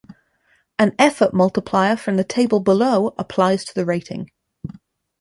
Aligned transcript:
An 0.79 0.95
effort 0.97 1.31
multiplier 1.31 1.95
from 1.95 2.17
the 2.17 2.23
table 2.23 2.59
below 2.59 3.13
applies 3.19 3.63
to 3.65 3.75
the 3.75 3.85
rating. 3.85 4.31